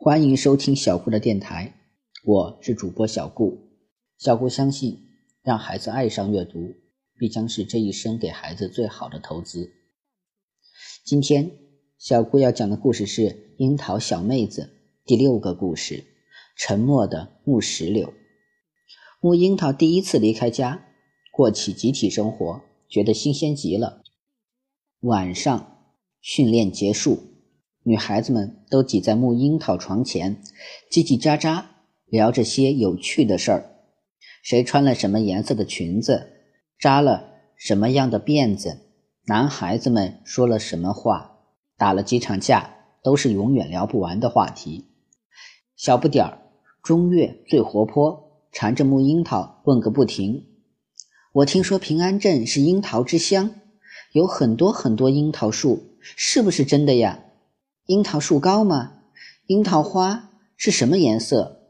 [0.00, 1.74] 欢迎收听小顾的电台，
[2.22, 3.68] 我是主播小顾。
[4.16, 4.96] 小顾相信，
[5.42, 6.76] 让孩子爱上阅读，
[7.18, 9.72] 必将是这一生给孩子最好的投资。
[11.04, 11.50] 今天，
[11.98, 13.22] 小顾要讲的故事是
[13.56, 14.62] 《樱桃小妹子》
[15.04, 16.04] 第六个故事：
[16.56, 18.14] 沉默的木石榴。
[19.20, 20.86] 木樱桃第一次离开家，
[21.32, 24.04] 过起集体生活，觉得新鲜极了。
[25.00, 25.90] 晚上，
[26.20, 27.18] 训练结束。
[27.88, 30.42] 女孩子们都挤在木樱桃床前，
[30.92, 31.64] 叽叽喳喳
[32.04, 33.64] 聊着些有趣的事儿：
[34.42, 36.28] 谁穿了什么颜色的裙子，
[36.78, 38.76] 扎了什么样的辫子，
[39.24, 41.38] 男孩子们说了什么话，
[41.78, 44.84] 打了几场架，都是永远聊不完的话题。
[45.74, 46.42] 小不点儿，
[46.82, 50.44] 中月最活泼，缠着木樱桃问个不停。
[51.32, 53.54] 我听说平安镇是樱桃之乡，
[54.12, 57.24] 有很多很多樱桃树，是不是真的呀？
[57.88, 58.98] 樱桃树高吗？
[59.46, 60.28] 樱桃花
[60.58, 61.62] 是什么颜色？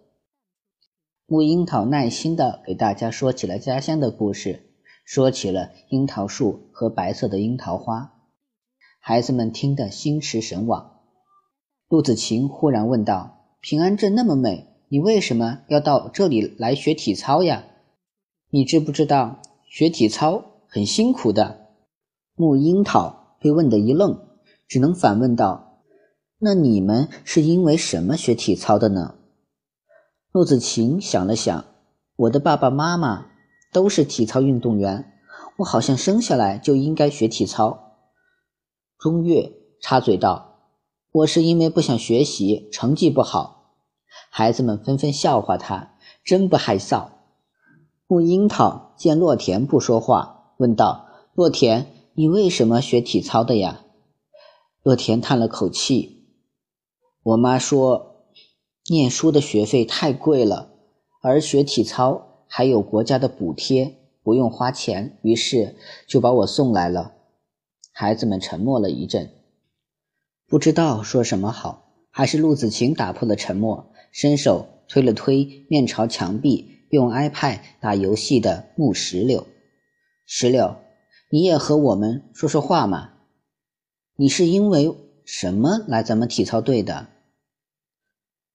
[1.26, 4.68] 木樱桃耐心的给大家说起了家乡的故事，
[5.04, 8.14] 说起了樱桃树和白色的樱桃花。
[8.98, 11.02] 孩子们听得心驰神往。
[11.88, 17.64] 陆子晴忽然问道：“平安镇那么美，你为什么要到这里来学体操呀？
[18.50, 21.68] 你知不知道学体操很辛苦的？”
[22.34, 24.26] 木樱桃被问得一愣，
[24.66, 25.66] 只能反问道。
[26.40, 29.16] 那你们是因为什么学体操的呢？
[30.30, 31.64] 陆子晴想了想，
[32.14, 33.26] 我的爸爸妈妈
[33.72, 35.14] 都是体操运动员，
[35.56, 37.96] 我好像生下来就应该学体操。
[39.00, 40.60] 钟月插嘴道
[41.10, 43.74] ：“我是因为不想学习，成绩不好。”
[44.30, 47.08] 孩子们纷纷笑话他，真不害臊。
[48.06, 53.80] 木樱桃见洛田不说话，问道：“洛田，你为什么学体操的呀？”
[54.84, 56.17] 洛田叹了口气。
[57.22, 58.24] 我妈说，
[58.90, 60.70] 念书的学费太贵了，
[61.20, 65.74] 而学体操还有国家的补贴，不用花钱，于是
[66.06, 67.14] 就把我送来了。
[67.92, 69.30] 孩子们沉默了一阵，
[70.46, 71.84] 不知道说什么好。
[72.10, 79.46] 还是陆子晴打破了沉默，伸手推了推面朝墙壁用 iPad 打游戏的木石榴。
[80.26, 80.76] 石榴，
[81.30, 83.10] 你也和我们说说话嘛？
[84.16, 84.94] 你是因为
[85.30, 87.06] 什么来咱们体操队的？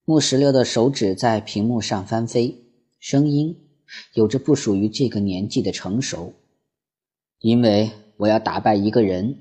[0.05, 2.65] 木石榴的手指在屏幕上翻飞，
[2.99, 3.69] 声音
[4.15, 6.33] 有着不属于这个年纪的成熟。
[7.37, 9.37] 因为我要打败一个人。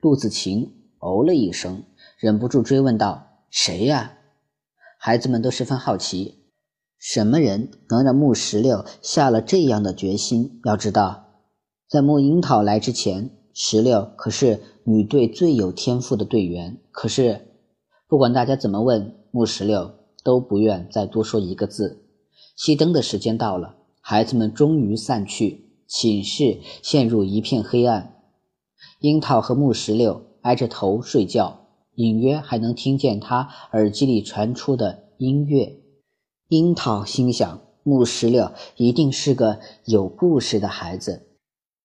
[0.00, 1.84] 陆子晴哦了一声，
[2.18, 4.18] 忍不住追问道：“谁呀？”
[4.98, 6.42] 孩子们都十分好奇，
[6.98, 10.60] 什么人能让木石榴下了这样的决心？
[10.64, 11.44] 要知道，
[11.88, 16.80] 在木樱桃来之前，石榴可是女队最有天赋的队员。
[16.90, 17.48] 可是，
[18.08, 22.04] 不管大家怎么问，木石榴都不愿再多说一个字。
[22.58, 28.16] 熄灯的时间到了，孩子们终于散去，寝室陷入一片黑暗。
[29.00, 35.80] 樱桃和木石榴挨着头睡觉，隐约还能听见他耳机里传出的音乐。
[36.48, 41.28] 樱桃心想：木石榴一定是个有故事的孩子。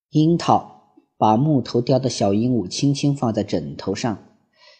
[0.10, 0.75] 樱桃
[1.18, 4.18] 把木头雕的小鹦鹉轻轻放在枕头上，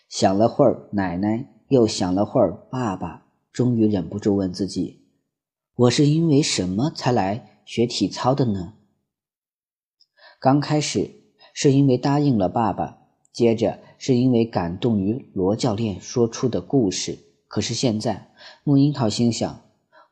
[0.10, 1.52] 想了会儿，奶奶。
[1.70, 5.02] 又想了会儿，爸爸终于忍不住问自己
[5.74, 8.76] ：“我是因为什么才来学体操的呢？”
[10.40, 11.10] 刚开始
[11.56, 13.00] 是因为答应了爸爸，
[13.34, 17.18] 接着是因为感动于罗教练说出的故事。
[17.48, 18.30] 可是现在，
[18.64, 19.62] 木樱桃心想：“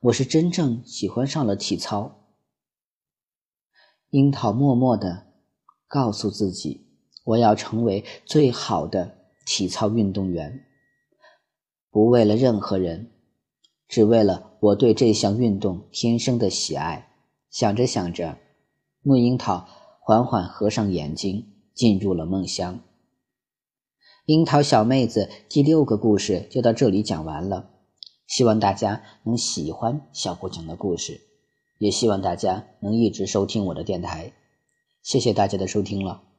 [0.01, 2.25] 我是真正喜欢上了体操。”
[4.09, 5.27] 樱桃默默地
[5.93, 6.87] 告诉自己
[7.23, 9.15] ：“我要成为最好的
[9.45, 10.65] 体操运动员。”
[11.91, 13.11] 不为了任何人，
[13.87, 17.09] 只为了我对这项运动天生的喜爱。
[17.51, 18.39] 想着想着，
[19.03, 19.67] 木樱桃
[19.99, 22.79] 缓缓合上眼睛，进入了梦乡。
[24.25, 27.69] 樱桃小妹子第六个故事就到这里讲完了。
[28.25, 31.21] 希望大家能喜欢小顾讲的故事，
[31.77, 34.33] 也希望大家能一直收听我的电台。
[35.03, 36.32] 谢谢大家的收听了。